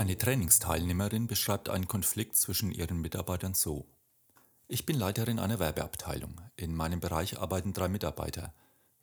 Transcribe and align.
Eine 0.00 0.16
Trainingsteilnehmerin 0.16 1.26
beschreibt 1.26 1.68
einen 1.68 1.86
Konflikt 1.86 2.34
zwischen 2.34 2.72
ihren 2.72 3.02
Mitarbeitern 3.02 3.52
so. 3.52 3.86
Ich 4.66 4.86
bin 4.86 4.96
Leiterin 4.96 5.38
einer 5.38 5.58
Werbeabteilung. 5.58 6.40
In 6.56 6.74
meinem 6.74 7.00
Bereich 7.00 7.38
arbeiten 7.38 7.74
drei 7.74 7.90
Mitarbeiter. 7.90 8.54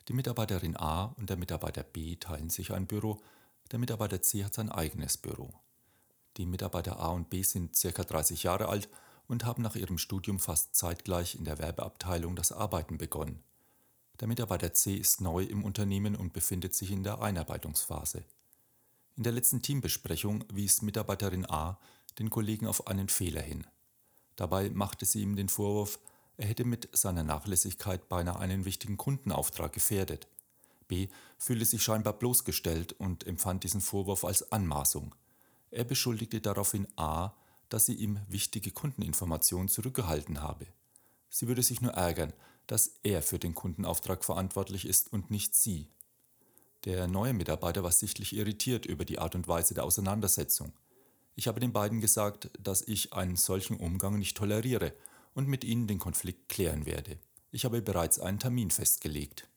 Die 0.08 0.14
Mitarbeiterin 0.14 0.76
A 0.76 1.14
und 1.20 1.30
der 1.30 1.38
Mitarbeiter 1.38 1.84
B 1.84 2.16
teilen 2.16 2.50
sich 2.50 2.74
ein 2.74 2.88
Büro, 2.88 3.22
der 3.72 3.78
Mitarbeiter 3.78 4.24
C 4.24 4.44
hat 4.44 4.56
sein 4.56 4.72
eigenes 4.72 5.18
Büro. 5.18 5.54
Die 6.38 6.48
Mitarbeiter 6.48 7.00
A 7.00 7.10
und 7.10 7.30
B 7.30 7.44
sind 7.44 7.80
ca. 7.80 8.04
30 8.04 8.42
Jahre 8.42 8.68
alt 8.68 8.90
und 9.28 9.46
haben 9.46 9.62
nach 9.62 9.76
ihrem 9.76 10.00
Studium 10.00 10.40
fast 10.40 10.76
zeitgleich 10.76 11.36
in 11.36 11.46
der 11.46 11.60
Werbeabteilung 11.60 12.36
das 12.36 12.52
Arbeiten 12.52 12.98
begonnen. 12.98 13.44
Der 14.20 14.28
Mitarbeiter 14.28 14.74
C 14.74 14.96
ist 14.96 15.22
neu 15.22 15.44
im 15.44 15.64
Unternehmen 15.64 16.16
und 16.16 16.34
befindet 16.34 16.74
sich 16.74 16.90
in 16.90 17.04
der 17.04 17.22
Einarbeitungsphase. 17.22 18.26
In 19.18 19.24
der 19.24 19.34
letzten 19.34 19.64
Teambesprechung 19.64 20.44
wies 20.54 20.84
Mitarbeiterin 20.84 21.50
A 21.50 21.80
den 22.20 22.30
Kollegen 22.30 22.68
auf 22.68 22.86
einen 22.86 23.10
Fehler 23.10 23.42
hin. 23.42 23.66
Dabei 24.36 24.70
machte 24.70 25.06
sie 25.06 25.24
ihm 25.24 25.36
den 25.36 25.50
Vorwurf, 25.50 26.00
er 26.38 26.46
hätte 26.46 26.66
mit 26.66 26.88
seiner 26.96 27.24
Nachlässigkeit 27.24 28.10
beinahe 28.10 28.38
einen 28.38 28.64
wichtigen 28.64 28.96
Kundenauftrag 28.96 29.74
gefährdet. 29.74 30.28
B 30.88 31.08
fühlte 31.40 31.66
sich 31.66 31.82
scheinbar 31.82 32.14
bloßgestellt 32.14 32.94
und 32.94 33.26
empfand 33.26 33.64
diesen 33.64 33.82
Vorwurf 33.82 34.24
als 34.24 34.52
Anmaßung. 34.52 35.16
Er 35.72 35.84
beschuldigte 35.84 36.40
daraufhin 36.40 36.88
A, 36.96 37.32
dass 37.70 37.88
sie 37.88 37.96
ihm 37.96 38.20
wichtige 38.28 38.70
Kundeninformationen 38.70 39.68
zurückgehalten 39.68 40.44
habe. 40.44 40.68
Sie 41.30 41.48
würde 41.48 41.64
sich 41.64 41.82
nur 41.82 41.94
ärgern, 41.94 42.34
dass 42.68 43.00
er 43.02 43.24
für 43.24 43.40
den 43.40 43.56
Kundenauftrag 43.56 44.24
verantwortlich 44.24 44.86
ist 44.86 45.12
und 45.12 45.32
nicht 45.32 45.56
sie. 45.56 45.90
Der 46.86 47.08
neue 47.08 47.34
Mitarbeiter 47.34 47.84
war 47.84 47.92
sichtlich 47.92 48.36
irritiert 48.36 48.86
über 48.86 49.06
die 49.06 49.20
Art 49.20 49.36
und 49.36 49.48
Weise 49.48 49.74
der 49.74 49.84
Auseinandersetzung. 49.84 50.74
Ich 51.36 51.48
habe 51.48 51.60
den 51.60 51.74
beiden 51.74 52.02
gesagt, 52.02 52.50
dass 52.60 52.82
ich 52.82 53.14
einen 53.14 53.36
solchen 53.36 53.78
Umgang 53.78 54.18
nicht 54.18 54.38
toleriere 54.38 54.94
und 55.34 55.48
mit 55.48 55.64
ihnen 55.64 55.88
den 55.88 56.00
Konflikt 56.00 56.50
klären 56.50 56.86
werde. 56.86 57.20
Ich 57.52 57.66
habe 57.66 57.82
bereits 57.82 58.20
einen 58.20 58.40
Termin 58.40 58.72
festgelegt. 58.72 59.48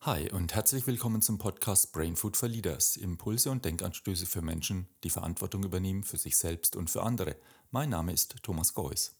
Hi 0.00 0.30
und 0.30 0.54
herzlich 0.54 0.86
willkommen 0.86 1.22
zum 1.22 1.38
Podcast 1.38 1.92
Brain 1.92 2.16
Food 2.16 2.36
for 2.36 2.48
Leaders, 2.48 2.96
Impulse 2.96 3.50
und 3.50 3.64
Denkanstöße 3.64 4.26
für 4.26 4.42
Menschen, 4.42 4.86
die 5.02 5.10
Verantwortung 5.10 5.64
übernehmen 5.64 6.02
für 6.02 6.18
sich 6.18 6.36
selbst 6.36 6.76
und 6.76 6.90
für 6.90 7.02
andere. 7.02 7.36
Mein 7.70 7.90
Name 7.90 8.12
ist 8.12 8.36
Thomas 8.42 8.74
Geuss. 8.74 9.16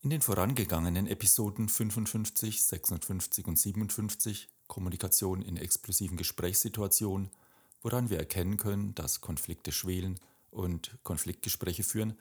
In 0.00 0.10
den 0.10 0.20
vorangegangenen 0.20 1.06
Episoden 1.06 1.68
55, 1.68 2.64
56 2.64 3.46
und 3.46 3.58
57 3.58 4.48
Kommunikation 4.68 5.42
in 5.42 5.56
explosiven 5.56 6.16
Gesprächssituationen, 6.16 7.30
woran 7.82 8.10
wir 8.10 8.18
erkennen 8.18 8.56
können, 8.56 8.94
dass 8.94 9.20
Konflikte 9.20 9.72
schwelen 9.72 10.20
und 10.50 10.98
Konfliktgespräche 11.02 11.82
führen, 11.82 12.16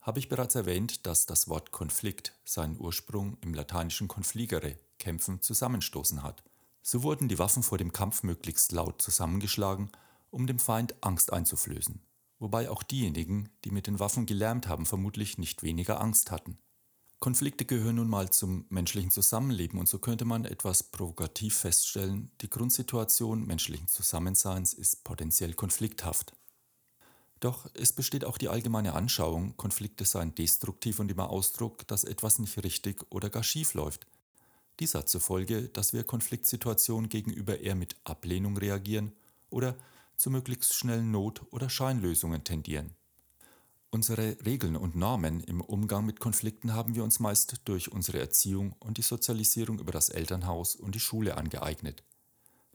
habe 0.00 0.18
ich 0.18 0.28
bereits 0.28 0.54
erwähnt, 0.54 1.06
dass 1.06 1.26
das 1.26 1.48
Wort 1.48 1.70
Konflikt 1.70 2.34
seinen 2.44 2.78
Ursprung 2.78 3.38
im 3.40 3.54
lateinischen 3.54 4.08
confligere, 4.08 4.76
kämpfen, 4.98 5.40
zusammenstoßen 5.40 6.22
hat– 6.22 6.42
so 6.82 7.04
wurden 7.04 7.28
die 7.28 7.38
Waffen 7.38 7.62
vor 7.62 7.78
dem 7.78 7.92
Kampf 7.92 8.24
möglichst 8.24 8.72
laut 8.72 9.00
zusammengeschlagen, 9.00 9.90
um 10.30 10.46
dem 10.46 10.58
Feind 10.58 10.96
Angst 11.02 11.32
einzuflößen, 11.32 12.02
wobei 12.40 12.68
auch 12.68 12.82
diejenigen, 12.82 13.48
die 13.64 13.70
mit 13.70 13.86
den 13.86 14.00
Waffen 14.00 14.26
gelärmt 14.26 14.66
haben, 14.66 14.84
vermutlich 14.84 15.38
nicht 15.38 15.62
weniger 15.62 16.00
Angst 16.00 16.30
hatten. 16.30 16.58
Konflikte 17.22 17.64
gehören 17.64 17.94
nun 17.94 18.08
mal 18.08 18.30
zum 18.30 18.66
menschlichen 18.68 19.12
Zusammenleben 19.12 19.78
und 19.78 19.88
so 19.88 20.00
könnte 20.00 20.24
man 20.24 20.44
etwas 20.44 20.82
provokativ 20.82 21.54
feststellen, 21.54 22.32
die 22.40 22.50
Grundsituation 22.50 23.46
menschlichen 23.46 23.86
Zusammenseins 23.86 24.74
ist 24.74 25.04
potenziell 25.04 25.54
konflikthaft. 25.54 26.32
Doch 27.38 27.70
es 27.74 27.92
besteht 27.92 28.24
auch 28.24 28.38
die 28.38 28.48
allgemeine 28.48 28.94
Anschauung, 28.94 29.56
Konflikte 29.56 30.04
seien 30.04 30.34
destruktiv 30.34 30.98
und 30.98 31.12
immer 31.12 31.30
Ausdruck, 31.30 31.86
dass 31.86 32.02
etwas 32.02 32.40
nicht 32.40 32.60
richtig 32.64 33.06
oder 33.10 33.30
gar 33.30 33.44
schief 33.44 33.74
läuft, 33.74 34.08
dies 34.80 34.96
hat 34.96 35.08
zur 35.08 35.20
Folge, 35.20 35.68
dass 35.68 35.92
wir 35.92 36.02
Konfliktsituationen 36.02 37.08
gegenüber 37.08 37.60
eher 37.60 37.76
mit 37.76 37.94
Ablehnung 38.02 38.56
reagieren 38.56 39.12
oder 39.48 39.76
zu 40.16 40.28
möglichst 40.28 40.74
schnellen 40.74 41.12
Not- 41.12 41.42
oder 41.52 41.70
Scheinlösungen 41.70 42.42
tendieren. 42.42 42.96
Unsere 43.92 44.36
Regeln 44.44 44.76
und 44.76 44.96
Normen 44.96 45.38
im 45.44 45.60
Umgang 45.60 46.04
mit 46.04 46.18
Konflikten 46.18 46.72
haben 46.72 46.96
wir 46.96 47.04
uns 47.04 47.20
meist 47.20 47.60
durch 47.66 47.92
unsere 47.92 48.18
Erziehung 48.18 48.74
und 48.80 48.98
die 48.98 49.02
Sozialisierung 49.02 49.78
über 49.78 49.92
das 49.92 50.08
Elternhaus 50.08 50.74
und 50.74 50.96
die 50.96 51.00
Schule 51.00 51.36
angeeignet. 51.36 52.02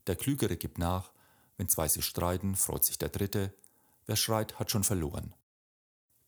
Der 0.06 0.16
Klügere 0.16 0.56
gibt 0.56 0.78
nach, 0.78 1.12
wenn 1.58 1.68
zwei 1.68 1.90
sich 1.90 2.06
streiten, 2.06 2.56
freut 2.56 2.86
sich 2.86 2.98
der 2.98 3.10
Dritte, 3.10 3.54
wer 4.06 4.16
schreit, 4.16 4.58
hat 4.60 4.72
schon 4.72 4.86
verloren. 4.86 5.34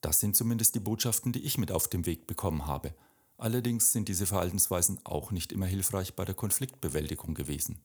Das 0.02 0.20
sind 0.20 0.36
zumindest 0.36 0.76
die 0.76 0.82
Botschaften, 0.82 1.32
die 1.32 1.46
ich 1.46 1.58
mit 1.58 1.72
auf 1.72 1.88
den 1.88 2.06
Weg 2.06 2.28
bekommen 2.28 2.66
habe– 2.66 2.94
Allerdings 3.40 3.94
sind 3.94 4.10
diese 4.10 4.26
Verhaltensweisen 4.26 5.00
auch 5.06 5.32
nicht 5.32 5.54
immer 5.54 5.66
hilfreich 5.66 6.14
bei 6.14 6.26
der 6.26 6.36
Konfliktbewältigung 6.36 7.36
gewesen. 7.36 7.80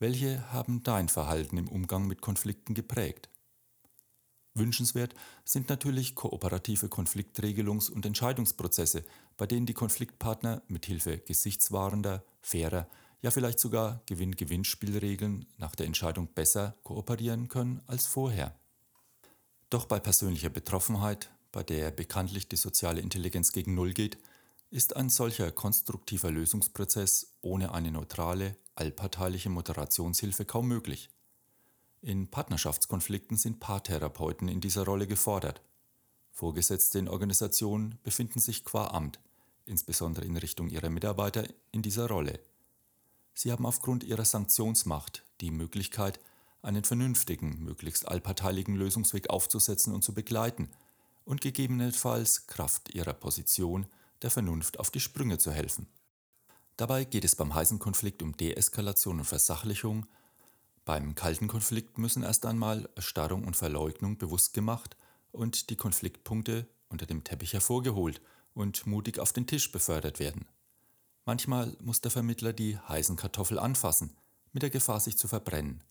Welche 0.00 0.52
haben 0.52 0.82
dein 0.82 1.08
Verhalten 1.08 1.56
im 1.56 1.68
Umgang 1.68 2.08
mit 2.08 2.20
Konflikten 2.20 2.74
geprägt? 2.74 3.28
Wünschenswert 4.54 5.14
sind 5.44 5.68
natürlich 5.68 6.14
kooperative 6.14 6.86
Konfliktregelungs- 6.86 7.90
und 7.90 8.04
Entscheidungsprozesse, 8.04 9.04
bei 9.36 9.46
denen 9.46 9.66
die 9.66 9.74
Konfliktpartner 9.74 10.62
mit 10.66 10.86
Hilfe 10.86 11.18
gesichtswahrender, 11.18 12.24
fairer, 12.42 12.88
ja 13.22 13.30
vielleicht 13.30 13.60
sogar 13.60 14.02
Gewinn-Gewinn-Spielregeln 14.06 15.46
nach 15.58 15.74
der 15.74 15.86
Entscheidung 15.86 16.28
besser 16.34 16.76
kooperieren 16.82 17.48
können 17.48 17.82
als 17.86 18.06
vorher. 18.06 18.58
Doch 19.68 19.84
bei 19.84 20.00
persönlicher 20.00 20.48
Betroffenheit, 20.48 21.30
bei 21.52 21.62
der 21.62 21.90
bekanntlich 21.90 22.48
die 22.48 22.56
soziale 22.56 23.00
Intelligenz 23.00 23.52
gegen 23.52 23.74
Null 23.74 23.92
geht, 23.92 24.18
ist 24.70 24.96
ein 24.96 25.10
solcher 25.10 25.50
konstruktiver 25.50 26.30
Lösungsprozess 26.30 27.34
ohne 27.40 27.72
eine 27.72 27.90
neutrale, 27.90 28.56
allparteiliche 28.74 29.50
Moderationshilfe 29.50 30.44
kaum 30.44 30.68
möglich. 30.68 31.10
In 32.02 32.28
Partnerschaftskonflikten 32.30 33.36
sind 33.36 33.60
Paartherapeuten 33.60 34.48
in 34.48 34.60
dieser 34.60 34.84
Rolle 34.84 35.06
gefordert. 35.06 35.60
Vorgesetzte 36.32 36.98
in 36.98 37.08
Organisationen 37.08 37.98
befinden 38.02 38.40
sich 38.40 38.64
qua 38.64 38.86
Amt, 38.88 39.20
insbesondere 39.66 40.24
in 40.24 40.36
Richtung 40.36 40.70
ihrer 40.70 40.88
Mitarbeiter, 40.88 41.44
in 41.72 41.82
dieser 41.82 42.08
Rolle. 42.08 42.40
Sie 43.34 43.52
haben 43.52 43.66
aufgrund 43.66 44.04
ihrer 44.04 44.24
Sanktionsmacht 44.24 45.24
die 45.40 45.50
Möglichkeit, 45.50 46.20
einen 46.62 46.84
vernünftigen, 46.84 47.62
möglichst 47.62 48.08
allparteiligen 48.08 48.76
Lösungsweg 48.76 49.30
aufzusetzen 49.30 49.94
und 49.94 50.02
zu 50.02 50.14
begleiten 50.14 50.70
und 51.24 51.40
gegebenenfalls 51.40 52.46
Kraft 52.46 52.94
ihrer 52.94 53.14
Position 53.14 53.86
der 54.22 54.30
Vernunft 54.30 54.78
auf 54.78 54.90
die 54.90 55.00
Sprünge 55.00 55.38
zu 55.38 55.52
helfen. 55.52 55.86
Dabei 56.76 57.04
geht 57.04 57.24
es 57.24 57.36
beim 57.36 57.54
heißen 57.54 57.78
Konflikt 57.78 58.22
um 58.22 58.36
Deeskalation 58.36 59.18
und 59.18 59.26
Versachlichung. 59.26 60.06
Beim 60.90 61.14
kalten 61.14 61.46
Konflikt 61.46 61.98
müssen 61.98 62.24
erst 62.24 62.44
einmal 62.46 62.88
Erstarrung 62.96 63.44
und 63.44 63.54
Verleugnung 63.54 64.18
bewusst 64.18 64.54
gemacht 64.54 64.96
und 65.30 65.70
die 65.70 65.76
Konfliktpunkte 65.76 66.66
unter 66.88 67.06
dem 67.06 67.22
Teppich 67.22 67.52
hervorgeholt 67.52 68.20
und 68.54 68.88
mutig 68.88 69.20
auf 69.20 69.32
den 69.32 69.46
Tisch 69.46 69.70
befördert 69.70 70.18
werden. 70.18 70.46
Manchmal 71.24 71.76
muss 71.80 72.00
der 72.00 72.10
Vermittler 72.10 72.52
die 72.52 72.76
heißen 72.76 73.14
Kartoffel 73.14 73.60
anfassen, 73.60 74.16
mit 74.52 74.64
der 74.64 74.70
Gefahr, 74.70 74.98
sich 74.98 75.16
zu 75.16 75.28
verbrennen. 75.28 75.84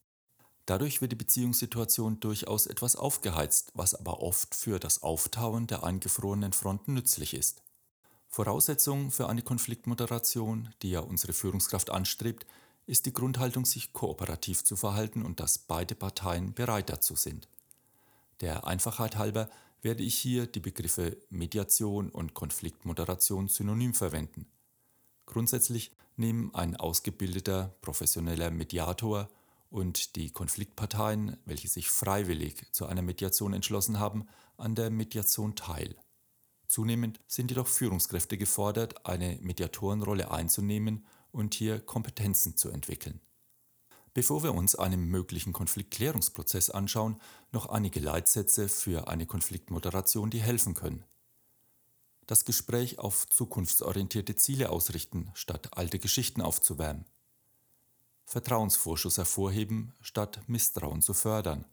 Dadurch 0.66 1.00
wird 1.00 1.14
die 1.14 1.16
Beziehungssituation 1.16 2.20
durchaus 2.20 2.68
etwas 2.68 2.98
aufgeheizt, 2.98 3.72
was 3.76 3.96
aber 3.96 4.22
oft 4.22 4.54
für 4.54 4.80
das 4.80 5.02
Auftauen 5.02 5.66
der 5.68 5.86
eingefrorenen 5.86 6.52
Fronten 6.52 6.94
nützlich 6.94 7.36
ist. 7.36 7.62
Voraussetzung 8.28 9.12
für 9.12 9.30
eine 9.30 9.44
Konfliktmoderation, 9.44 10.68
die 10.82 10.92
ja 10.92 11.00
unsere 11.00 11.32
Führungskraft 11.32 11.90
anstrebt, 11.90 12.46
ist 12.90 13.06
die 13.06 13.14
Grundhaltung, 13.14 13.66
sich 13.66 13.94
kooperativ 13.94 14.64
zu 14.64 14.76
verhalten 14.76 15.24
und 15.24 15.40
dass 15.40 15.60
beide 15.60 15.94
Parteien 15.94 16.56
bereit 16.56 16.90
dazu 16.90 17.16
sind. 17.16 17.48
Der 18.42 18.66
Einfachheit 18.66 19.16
halber 19.16 19.48
werde 19.84 20.02
ich 20.02 20.18
hier 20.18 20.48
die 20.48 20.60
Begriffe 20.60 21.16
Mediation 21.30 22.10
und 22.10 22.34
Konfliktmoderation 22.34 23.48
synonym 23.48 23.94
verwenden. 23.94 24.48
Grundsätzlich 25.28 25.92
nehmen 26.18 26.54
ein 26.56 26.76
ausgebildeter 26.76 27.76
professioneller 27.82 28.50
Mediator 28.50 29.30
und 29.70 30.16
die 30.16 30.32
Konfliktparteien, 30.32 31.38
welche 31.46 31.68
sich 31.68 31.92
freiwillig 31.92 32.66
zu 32.72 32.88
einer 32.88 33.04
Mediation 33.04 33.54
entschlossen 33.54 34.00
haben, 34.00 34.28
an 34.58 34.74
der 34.74 34.90
Mediation 34.90 35.56
teil. 35.56 35.96
Zunehmend 36.66 37.20
sind 37.28 37.52
jedoch 37.52 37.68
Führungskräfte 37.68 38.38
gefordert, 38.40 39.06
eine 39.06 39.38
Mediatorenrolle 39.42 40.32
einzunehmen 40.32 41.06
und 41.32 41.54
hier 41.54 41.80
Kompetenzen 41.80 42.58
zu 42.58 42.70
entwickeln. 42.70 43.22
Bevor 44.14 44.44
wir 44.44 44.54
uns 44.56 44.76
einen 44.76 45.06
möglichen 45.06 45.54
Konfliktklärungsprozess 45.54 46.70
anschauen, 46.70 47.22
noch 47.52 47.68
einige 47.68 48.00
Leitsätze 48.00 48.68
für 48.68 49.08
eine 49.08 49.26
Konfliktmoderation, 49.26 50.30
die 50.30 50.42
helfen 50.42 50.74
können. 50.74 51.06
Das 52.26 52.46
Gespräch 52.46 53.00
auf 53.00 53.28
zukunftsorientierte 53.30 54.36
Ziele 54.36 54.70
ausrichten, 54.70 55.32
statt 55.34 55.78
alte 55.78 56.00
Geschichten 56.00 56.42
aufzuwärmen. 56.42 57.06
Vertrauensvorschuss 58.26 59.18
hervorheben, 59.18 59.94
statt 60.02 60.42
Misstrauen 60.48 61.02
zu 61.02 61.14
fördern. 61.14 61.66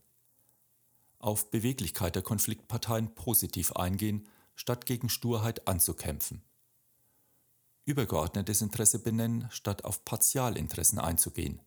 auf 1.18 1.50
Beweglichkeit 1.50 2.14
der 2.14 2.22
Konfliktparteien 2.22 3.14
positiv 3.14 3.72
eingehen, 3.72 4.28
statt 4.54 4.86
gegen 4.86 5.08
Sturheit 5.08 5.66
anzukämpfen. 5.66 6.42
Übergeordnetes 7.86 8.62
Interesse 8.62 8.98
benennen, 8.98 9.46
statt 9.50 9.84
auf 9.84 10.04
Partialinteressen 10.04 10.98
einzugehen. 10.98 11.60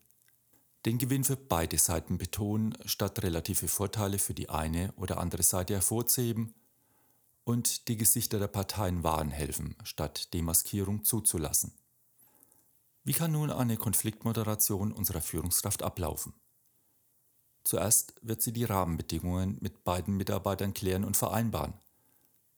Den 0.86 0.98
Gewinn 0.98 1.24
für 1.24 1.36
beide 1.36 1.78
Seiten 1.78 2.18
betonen, 2.18 2.76
statt 2.84 3.22
relative 3.22 3.68
Vorteile 3.68 4.18
für 4.18 4.34
die 4.34 4.50
eine 4.50 4.92
oder 4.96 5.18
andere 5.18 5.42
Seite 5.42 5.74
hervorzuheben 5.74 6.54
und 7.44 7.88
die 7.88 7.96
Gesichter 7.96 8.38
der 8.38 8.48
Parteien 8.48 9.02
wahren 9.02 9.30
helfen, 9.30 9.74
statt 9.82 10.32
Demaskierung 10.34 11.04
zuzulassen. 11.04 11.72
Wie 13.02 13.14
kann 13.14 13.32
nun 13.32 13.50
eine 13.50 13.78
Konfliktmoderation 13.78 14.92
unserer 14.92 15.22
Führungskraft 15.22 15.82
ablaufen? 15.82 16.34
Zuerst 17.64 18.14
wird 18.20 18.42
sie 18.42 18.52
die 18.52 18.64
Rahmenbedingungen 18.64 19.56
mit 19.60 19.84
beiden 19.84 20.16
Mitarbeitern 20.16 20.74
klären 20.74 21.04
und 21.04 21.16
vereinbaren. 21.16 21.74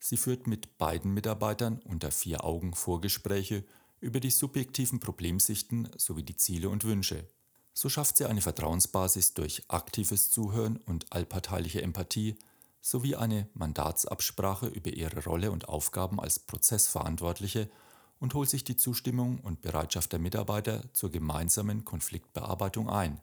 Sie 0.04 0.16
führt 0.16 0.48
mit 0.48 0.78
beiden 0.78 1.14
Mitarbeitern 1.14 1.80
unter 1.84 2.10
vier 2.10 2.42
Augen 2.42 2.74
Vorgespräche 2.74 3.62
über 4.00 4.18
die 4.18 4.32
subjektiven 4.32 4.98
Problemsichten 4.98 5.88
sowie 5.96 6.24
die 6.24 6.36
Ziele 6.36 6.70
und 6.70 6.82
Wünsche. 6.82 7.28
So 7.72 7.88
schafft 7.88 8.16
sie 8.16 8.24
eine 8.24 8.40
Vertrauensbasis 8.40 9.34
durch 9.34 9.62
aktives 9.68 10.32
Zuhören 10.32 10.78
und 10.78 11.12
allparteiliche 11.12 11.82
Empathie 11.82 12.36
sowie 12.80 13.14
eine 13.14 13.48
Mandatsabsprache 13.54 14.66
über 14.66 14.90
ihre 14.90 15.22
Rolle 15.22 15.52
und 15.52 15.68
Aufgaben 15.68 16.18
als 16.18 16.40
Prozessverantwortliche 16.40 17.70
und 18.18 18.34
holt 18.34 18.50
sich 18.50 18.64
die 18.64 18.76
Zustimmung 18.76 19.38
und 19.38 19.62
Bereitschaft 19.62 20.10
der 20.10 20.18
Mitarbeiter 20.18 20.82
zur 20.94 21.12
gemeinsamen 21.12 21.84
Konfliktbearbeitung 21.84 22.90
ein. 22.90 23.20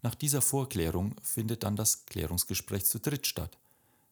Nach 0.00 0.14
dieser 0.14 0.40
Vorklärung 0.40 1.14
findet 1.22 1.62
dann 1.62 1.76
das 1.76 2.06
Klärungsgespräch 2.06 2.86
zu 2.86 3.00
dritt 3.00 3.26
statt. 3.26 3.58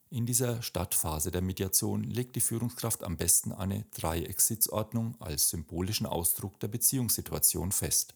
In 0.09 0.25
dieser 0.25 0.63
Stadtphase 0.63 1.33
der 1.33 1.43
Mediation 1.43 2.05
legt 2.05 2.37
die 2.37 2.41
Führungskraft 2.41 3.03
am 3.03 3.17
besten 3.17 3.53
eine 3.53 3.85
Dreieckssitzordnung 3.91 5.21
als 5.21 5.51
symbolischen 5.51 6.07
Ausdruck 6.07 6.61
der 6.61 6.69
Beziehungssituation 6.69 7.73
fest. 7.73 8.15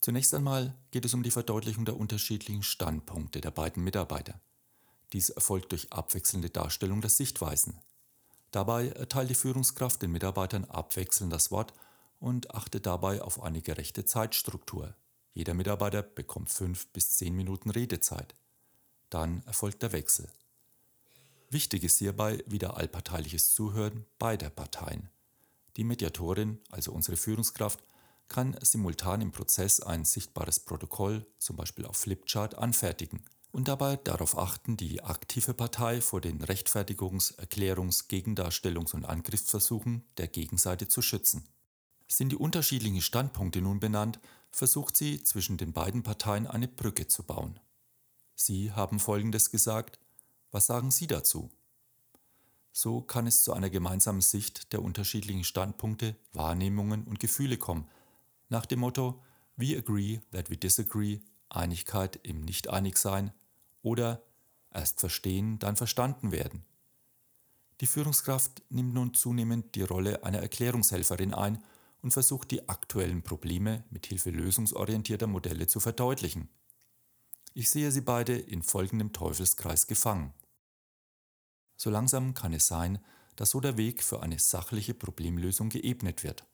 Zunächst 0.00 0.32
einmal 0.32 0.74
geht 0.90 1.04
es 1.04 1.12
um 1.12 1.22
die 1.22 1.30
Verdeutlichung 1.30 1.84
der 1.84 1.98
unterschiedlichen 1.98 2.62
Standpunkte 2.62 3.42
der 3.42 3.50
beiden 3.50 3.84
Mitarbeiter. 3.84 4.40
Dies 5.12 5.28
erfolgt 5.28 5.72
durch 5.72 5.92
abwechselnde 5.92 6.48
Darstellung 6.48 7.02
der 7.02 7.10
Sichtweisen. 7.10 7.78
Dabei 8.50 8.88
erteilt 8.88 9.28
die 9.28 9.34
Führungskraft 9.34 10.00
den 10.00 10.10
Mitarbeitern 10.10 10.64
abwechselnd 10.64 11.32
das 11.32 11.50
Wort 11.50 11.74
und 12.18 12.54
achtet 12.54 12.86
dabei 12.86 13.20
auf 13.20 13.42
eine 13.42 13.60
gerechte 13.60 14.06
Zeitstruktur. 14.06 14.94
Jeder 15.34 15.52
Mitarbeiter 15.52 16.02
bekommt 16.02 16.48
fünf 16.50 16.86
bis 16.88 17.16
zehn 17.16 17.34
Minuten 17.34 17.70
Redezeit. 17.70 18.34
Dann 19.10 19.42
erfolgt 19.46 19.82
der 19.82 19.92
Wechsel. 19.92 20.28
Wichtig 21.50 21.84
ist 21.84 21.98
hierbei 21.98 22.42
wieder 22.46 22.76
allparteiliches 22.76 23.54
Zuhören 23.54 24.06
beider 24.18 24.50
Parteien. 24.50 25.10
Die 25.76 25.84
Mediatorin, 25.84 26.60
also 26.70 26.92
unsere 26.92 27.16
Führungskraft, 27.16 27.82
kann 28.28 28.56
simultan 28.60 29.20
im 29.20 29.32
Prozess 29.32 29.80
ein 29.80 30.04
sichtbares 30.04 30.60
Protokoll, 30.60 31.26
zum 31.38 31.56
Beispiel 31.56 31.84
auf 31.84 31.96
Flipchart, 31.96 32.56
anfertigen 32.56 33.22
und 33.54 33.68
dabei 33.68 33.96
darauf 33.96 34.36
achten, 34.36 34.76
die 34.76 35.02
aktive 35.02 35.54
Partei 35.54 36.00
vor 36.00 36.20
den 36.20 36.42
Rechtfertigungs-, 36.42 37.38
Erklärungs-, 37.38 38.08
Gegendarstellungs- 38.08 38.94
und 38.94 39.04
Angriffsversuchen 39.04 40.04
der 40.16 40.26
Gegenseite 40.26 40.88
zu 40.88 41.02
schützen. 41.02 41.44
Sind 42.08 42.32
die 42.32 42.36
unterschiedlichen 42.36 43.00
Standpunkte 43.00 43.60
nun 43.60 43.78
benannt, 43.78 44.18
versucht 44.50 44.96
sie 44.96 45.22
zwischen 45.22 45.56
den 45.56 45.72
beiden 45.72 46.02
Parteien 46.02 46.48
eine 46.48 46.66
Brücke 46.66 47.06
zu 47.06 47.22
bauen. 47.22 47.60
Sie 48.34 48.72
haben 48.72 48.98
Folgendes 48.98 49.52
gesagt, 49.52 50.00
was 50.54 50.66
sagen 50.66 50.92
Sie 50.92 51.08
dazu? 51.08 51.50
So 52.72 53.00
kann 53.00 53.26
es 53.26 53.42
zu 53.42 53.52
einer 53.52 53.70
gemeinsamen 53.70 54.20
Sicht 54.20 54.72
der 54.72 54.82
unterschiedlichen 54.82 55.44
Standpunkte, 55.44 56.16
Wahrnehmungen 56.32 57.04
und 57.04 57.18
Gefühle 57.18 57.58
kommen, 57.58 57.88
nach 58.48 58.64
dem 58.64 58.80
Motto 58.80 59.20
We 59.56 59.76
agree 59.76 60.20
that 60.32 60.50
we 60.50 60.56
disagree, 60.56 61.20
Einigkeit 61.48 62.20
im 62.22 62.40
Nicht-Einig-Sein, 62.40 63.32
oder 63.82 64.22
erst 64.72 65.00
verstehen, 65.00 65.58
dann 65.58 65.76
verstanden 65.76 66.32
werden. 66.32 66.64
Die 67.80 67.86
Führungskraft 67.86 68.62
nimmt 68.70 68.94
nun 68.94 69.14
zunehmend 69.14 69.74
die 69.74 69.82
Rolle 69.82 70.24
einer 70.24 70.38
Erklärungshelferin 70.38 71.34
ein 71.34 71.62
und 72.00 72.12
versucht 72.12 72.50
die 72.50 72.68
aktuellen 72.68 73.22
Probleme 73.22 73.84
mit 73.90 74.06
Hilfe 74.06 74.30
lösungsorientierter 74.30 75.26
Modelle 75.26 75.66
zu 75.66 75.80
verdeutlichen. 75.80 76.48
Ich 77.54 77.70
sehe 77.70 77.92
sie 77.92 78.00
beide 78.00 78.36
in 78.36 78.62
folgendem 78.62 79.12
Teufelskreis 79.12 79.86
gefangen. 79.86 80.32
So 81.76 81.90
langsam 81.90 82.34
kann 82.34 82.52
es 82.52 82.66
sein, 82.66 82.98
dass 83.36 83.50
so 83.50 83.60
der 83.60 83.76
Weg 83.76 84.02
für 84.02 84.22
eine 84.22 84.38
sachliche 84.38 84.94
Problemlösung 84.94 85.68
geebnet 85.68 86.22
wird. 86.22 86.44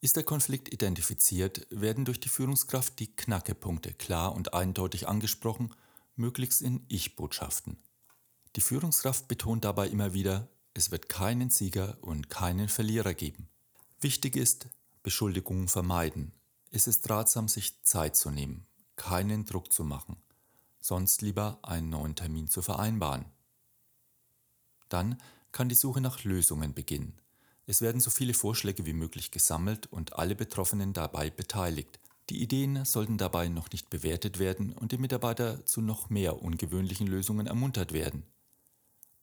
Ist 0.00 0.16
der 0.16 0.22
Konflikt 0.22 0.72
identifiziert, 0.72 1.66
werden 1.70 2.04
durch 2.04 2.20
die 2.20 2.28
Führungskraft 2.28 2.98
die 3.00 3.14
Knackepunkte 3.14 3.94
klar 3.94 4.34
und 4.34 4.54
eindeutig 4.54 5.08
angesprochen 5.08 5.74
möglichst 6.14 6.62
in 6.62 6.84
Ich-Botschaften. 6.88 7.78
Die 8.54 8.60
Führungskraft 8.60 9.28
betont 9.28 9.64
dabei 9.64 9.88
immer 9.88 10.14
wieder, 10.14 10.48
es 10.74 10.90
wird 10.90 11.08
keinen 11.08 11.50
Sieger 11.50 11.98
und 12.00 12.30
keinen 12.30 12.68
Verlierer 12.68 13.14
geben. 13.14 13.48
Wichtig 14.00 14.36
ist, 14.36 14.68
Beschuldigungen 15.02 15.68
vermeiden. 15.68 16.32
Es 16.70 16.86
ist 16.86 17.08
ratsam, 17.10 17.48
sich 17.48 17.82
Zeit 17.82 18.14
zu 18.14 18.30
nehmen, 18.30 18.66
keinen 18.94 19.44
Druck 19.46 19.72
zu 19.72 19.82
machen, 19.82 20.16
sonst 20.80 21.22
lieber 21.22 21.58
einen 21.62 21.90
neuen 21.90 22.14
Termin 22.14 22.48
zu 22.48 22.62
vereinbaren. 22.62 23.24
Dann 24.88 25.20
kann 25.52 25.68
die 25.68 25.74
Suche 25.74 26.00
nach 26.00 26.24
Lösungen 26.24 26.74
beginnen. 26.74 27.14
Es 27.66 27.82
werden 27.82 28.00
so 28.00 28.10
viele 28.10 28.34
Vorschläge 28.34 28.86
wie 28.86 28.92
möglich 28.92 29.30
gesammelt 29.30 29.86
und 29.92 30.14
alle 30.14 30.34
Betroffenen 30.34 30.92
dabei 30.92 31.30
beteiligt. 31.30 32.00
Die 32.30 32.42
Ideen 32.42 32.84
sollten 32.84 33.18
dabei 33.18 33.48
noch 33.48 33.70
nicht 33.70 33.90
bewertet 33.90 34.38
werden 34.38 34.72
und 34.72 34.92
die 34.92 34.98
Mitarbeiter 34.98 35.64
zu 35.64 35.80
noch 35.80 36.10
mehr 36.10 36.42
ungewöhnlichen 36.42 37.06
Lösungen 37.06 37.46
ermuntert 37.46 37.92
werden. 37.92 38.24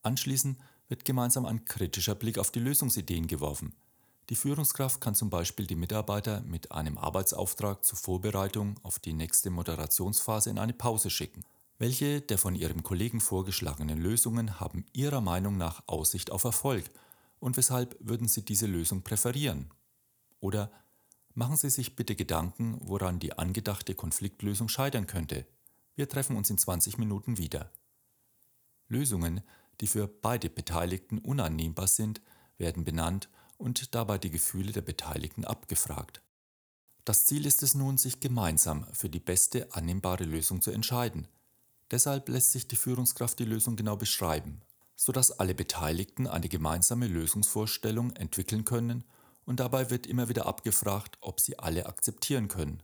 Anschließend 0.01 0.59
wird 0.89 1.05
gemeinsam 1.05 1.45
ein 1.45 1.65
kritischer 1.65 2.15
Blick 2.15 2.37
auf 2.37 2.51
die 2.51 2.59
Lösungsideen 2.59 3.27
geworfen. 3.27 3.73
Die 4.29 4.35
Führungskraft 4.35 5.01
kann 5.01 5.13
zum 5.13 5.29
Beispiel 5.29 5.67
die 5.67 5.75
Mitarbeiter 5.75 6.41
mit 6.41 6.71
einem 6.71 6.97
Arbeitsauftrag 6.97 7.85
zur 7.85 7.97
Vorbereitung 7.97 8.79
auf 8.81 8.97
die 8.97 9.13
nächste 9.13 9.51
Moderationsphase 9.51 10.49
in 10.49 10.57
eine 10.57 10.73
Pause 10.73 11.11
schicken. 11.11 11.43
Welche 11.77 12.21
der 12.21 12.37
von 12.37 12.55
ihrem 12.55 12.83
Kollegen 12.83 13.19
vorgeschlagenen 13.19 13.99
Lösungen 13.99 14.59
haben 14.59 14.85
Ihrer 14.93 15.21
Meinung 15.21 15.57
nach 15.57 15.83
Aussicht 15.87 16.31
auf 16.31 16.43
Erfolg 16.43 16.85
und 17.39 17.57
weshalb 17.57 17.97
würden 17.99 18.27
Sie 18.27 18.45
diese 18.45 18.65
Lösung 18.65 19.03
präferieren? 19.03 19.69
Oder 20.39 20.71
Machen 21.37 21.57
Sie 21.57 21.69
sich 21.69 21.97
bitte 21.97 22.15
Gedanken, 22.15 22.77
woran 22.79 23.19
die 23.19 23.37
angedachte 23.37 23.93
Konfliktlösung 23.93 24.69
scheitern 24.69 25.05
könnte. 25.05 25.45
Wir 25.95 26.07
treffen 26.07 26.37
uns 26.37 26.49
in 26.49 26.57
20 26.57 26.97
Minuten 26.97 27.37
wieder. 27.37 27.73
Lösungen, 28.87 29.41
die 29.81 29.87
für 29.87 30.07
beide 30.07 30.49
Beteiligten 30.49 31.19
unannehmbar 31.19 31.87
sind, 31.87 32.21
werden 32.57 32.85
benannt 32.85 33.27
und 33.57 33.95
dabei 33.95 34.17
die 34.17 34.31
Gefühle 34.31 34.71
der 34.71 34.81
Beteiligten 34.81 35.43
abgefragt. 35.43 36.21
Das 37.03 37.25
Ziel 37.25 37.45
ist 37.45 37.63
es 37.63 37.75
nun, 37.75 37.97
sich 37.97 38.21
gemeinsam 38.21 38.87
für 38.93 39.09
die 39.09 39.19
beste 39.19 39.73
annehmbare 39.73 40.23
Lösung 40.23 40.61
zu 40.61 40.71
entscheiden. 40.71 41.27
Deshalb 41.91 42.29
lässt 42.29 42.51
sich 42.51 42.67
die 42.67 42.75
Führungskraft 42.75 43.37
die 43.39 43.45
Lösung 43.45 43.75
genau 43.75 43.95
beschreiben, 43.95 44.61
sodass 44.95 45.31
alle 45.31 45.53
Beteiligten 45.53 46.27
eine 46.27 46.49
gemeinsame 46.49 47.07
Lösungsvorstellung 47.07 48.11
entwickeln 48.11 48.65
können 48.65 49.03
und 49.45 49.59
dabei 49.59 49.89
wird 49.91 50.07
immer 50.07 50.27
wieder 50.29 50.47
abgefragt, 50.47 51.17
ob 51.21 51.39
sie 51.39 51.59
alle 51.59 51.85
akzeptieren 51.85 52.47
können. 52.47 52.81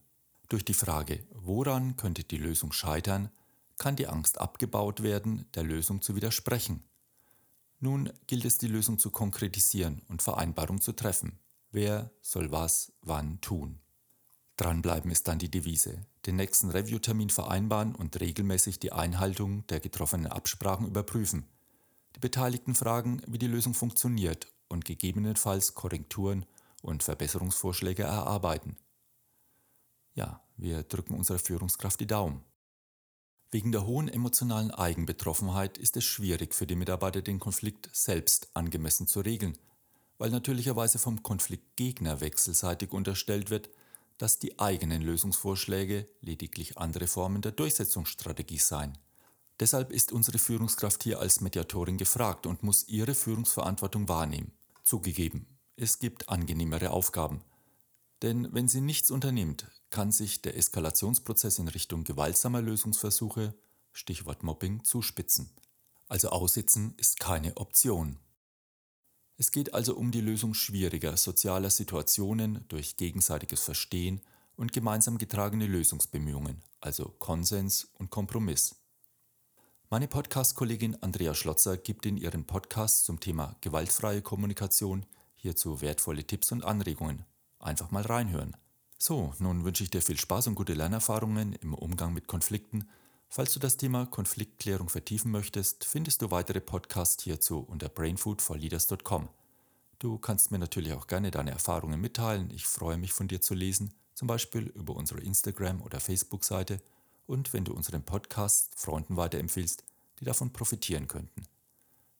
Durch 0.50 0.64
die 0.64 0.74
Frage, 0.74 1.26
woran 1.32 1.96
könnte 1.96 2.24
die 2.24 2.38
Lösung 2.38 2.72
scheitern, 2.72 3.32
kann 3.78 3.96
die 3.96 4.08
Angst 4.08 4.40
abgebaut 4.40 5.02
werden, 5.02 5.46
der 5.56 5.64
Lösung 5.64 6.02
zu 6.02 6.16
widersprechen. 6.16 6.84
Nun 7.80 8.14
gilt 8.28 8.46
es, 8.46 8.60
die 8.60 8.68
Lösung 8.68 9.00
zu 9.00 9.10
konkretisieren 9.10 10.04
und 10.08 10.22
Vereinbarung 10.22 10.80
zu 10.80 10.92
treffen. 10.92 11.40
Wer 11.72 12.12
soll 12.22 12.52
was 12.52 12.94
wann 13.02 13.42
tun? 13.42 13.81
Dranbleiben 14.62 15.10
ist 15.10 15.28
dann 15.28 15.40
die 15.40 15.50
Devise. 15.50 16.06
Den 16.28 16.36
nächsten 16.36 16.70
Review-Termin 16.70 17.32
vereinbaren 17.32 17.96
und 17.96 18.20
regelmäßig 18.20 18.78
die 18.78 18.92
Einhaltung 18.92 19.66
der 19.68 19.80
getroffenen 19.80 20.28
Absprachen 20.28 20.86
überprüfen. 20.86 21.48
Die 22.16 22.20
Beteiligten 22.20 22.76
fragen, 22.76 23.24
wie 23.26 23.40
die 23.40 23.48
Lösung 23.48 23.74
funktioniert 23.74 24.46
und 24.68 24.86
gegebenenfalls 24.86 25.74
Korrekturen 25.74 26.46
und 26.84 27.02
Verbesserungsvorschläge 27.02 28.04
erarbeiten. 28.04 28.78
Ja, 30.14 30.44
wir 30.58 30.84
drücken 30.84 31.16
unserer 31.16 31.40
Führungskraft 31.40 32.00
die 32.00 32.06
Daumen. 32.06 32.44
Wegen 33.50 33.72
der 33.72 33.88
hohen 33.88 34.10
emotionalen 34.10 34.70
Eigenbetroffenheit 34.70 35.80
ist 35.80 35.98
es 35.98 36.04
schwierig 36.04 36.54
für 36.54 36.68
die 36.68 36.76
Mitarbeiter, 36.76 37.24
den 37.24 37.40
Konflikt 37.40 37.90
selbst 37.94 38.52
angemessen 38.54 39.08
zu 39.08 39.22
regeln, 39.22 39.58
weil 40.20 40.30
natürlicherweise 40.30 41.00
vom 41.00 41.24
Konfliktgegner 41.24 42.22
wechselseitig 42.22 42.92
unterstellt 42.92 43.50
wird, 43.50 43.72
dass 44.22 44.38
die 44.38 44.60
eigenen 44.60 45.02
Lösungsvorschläge 45.02 46.08
lediglich 46.22 46.78
andere 46.78 47.08
Formen 47.08 47.42
der 47.42 47.54
Durchsetzungsstrategie 47.54 48.60
seien. 48.60 48.96
Deshalb 49.60 49.92
ist 49.92 50.12
unsere 50.12 50.38
Führungskraft 50.38 51.02
hier 51.02 51.20
als 51.20 51.42
Mediatorin 51.42 51.98
gefragt 51.98 52.46
und 52.46 52.62
muss 52.62 52.88
ihre 52.88 53.16
Führungsverantwortung 53.16 54.08
wahrnehmen. 54.08 54.52
Zugegeben, 54.84 55.48
es 55.76 55.98
gibt 55.98 56.30
angenehmere 56.30 56.92
Aufgaben. 56.92 57.42
Denn 58.22 58.48
wenn 58.54 58.68
sie 58.68 58.82
nichts 58.82 59.10
unternimmt, 59.10 59.66
kann 59.90 60.12
sich 60.12 60.44
der 60.44 60.56
Eskalationsprozess 60.56 61.58
in 61.58 61.68
Richtung 61.68 62.04
gewaltsamer 62.04 62.62
Lösungsversuche, 62.62 63.56
Stichwort 63.92 64.44
Mobbing, 64.44 64.84
zuspitzen. 64.84 65.50
Also 66.08 66.30
aussitzen 66.30 66.94
ist 66.98 67.20
keine 67.20 67.58
Option. 67.58 68.20
Es 69.42 69.52
geht 69.52 69.74
also 69.74 69.96
um 69.96 70.12
die 70.12 70.22
Lösung 70.22 70.54
schwieriger 70.54 71.18
sozialer 71.18 71.72
Situationen 71.72 72.64
durch 72.68 72.96
gegenseitiges 72.96 73.62
Verstehen 73.62 74.22
und 74.56 74.72
gemeinsam 74.72 75.18
getragene 75.18 75.66
Lösungsbemühungen, 75.66 76.62
also 76.80 77.06
Konsens 77.18 77.90
und 77.98 78.12
Kompromiss. 78.12 78.76
Meine 79.90 80.08
Podcast-Kollegin 80.08 81.02
Andrea 81.02 81.34
Schlotzer 81.34 81.76
gibt 81.76 82.06
in 82.06 82.18
ihren 82.18 82.46
Podcast 82.46 83.06
zum 83.06 83.20
Thema 83.20 83.56
gewaltfreie 83.62 84.22
Kommunikation 84.22 85.08
hierzu 85.34 85.82
wertvolle 85.82 86.24
Tipps 86.24 86.52
und 86.52 86.64
Anregungen. 86.64 87.26
Einfach 87.58 87.90
mal 87.90 88.04
reinhören. 88.04 88.56
So, 89.00 89.34
nun 89.40 89.66
wünsche 89.66 89.84
ich 89.84 89.90
dir 89.90 90.04
viel 90.04 90.20
Spaß 90.20 90.46
und 90.46 90.56
gute 90.56 90.76
Lernerfahrungen 90.76 91.54
im 91.54 91.74
Umgang 91.74 92.14
mit 92.14 92.28
Konflikten. 92.28 92.88
Falls 93.34 93.54
du 93.54 93.62
das 93.62 93.78
Thema 93.78 94.08
Konfliktklärung 94.08 94.90
vertiefen 94.90 95.32
möchtest, 95.32 95.86
findest 95.86 96.22
du 96.22 96.32
weitere 96.32 96.60
Podcasts 96.60 97.24
hierzu 97.24 97.60
unter 97.60 97.88
brainfoodforleaders.com. 97.88 99.30
Du 100.00 100.18
kannst 100.18 100.52
mir 100.52 100.60
natürlich 100.60 100.92
auch 100.92 101.08
gerne 101.08 101.32
deine 101.32 101.52
Erfahrungen 101.52 102.02
mitteilen. 102.02 102.52
Ich 102.52 102.68
freue 102.68 102.98
mich 102.98 103.14
von 103.14 103.30
dir 103.30 103.40
zu 103.40 103.54
lesen, 103.54 103.94
zum 104.16 104.28
Beispiel 104.28 104.64
über 104.76 104.98
unsere 104.98 105.22
Instagram- 105.22 105.82
oder 105.82 106.02
Facebook-Seite 106.02 106.82
und 107.26 107.54
wenn 107.54 107.64
du 107.64 107.74
unseren 107.74 108.04
Podcast 108.04 108.74
Freunden 108.76 109.16
weiterempfiehlst, 109.16 109.86
die 110.20 110.26
davon 110.26 110.52
profitieren 110.52 111.08
könnten. 111.08 111.46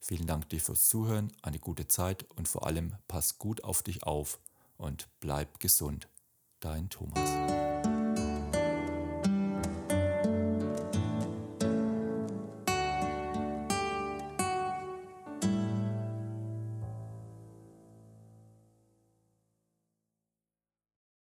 Vielen 0.00 0.26
Dank 0.26 0.48
dir 0.48 0.62
fürs 0.62 0.88
Zuhören, 0.88 1.30
eine 1.42 1.58
gute 1.58 1.88
Zeit 1.88 2.24
und 2.36 2.48
vor 2.48 2.66
allem 2.66 2.94
pass 3.06 3.36
gut 3.38 3.64
auf 3.64 3.82
dich 3.82 4.04
auf 4.04 4.38
und 4.78 5.08
bleib 5.20 5.60
gesund. 5.60 6.08
Dein 6.60 6.88
Thomas. 6.88 7.71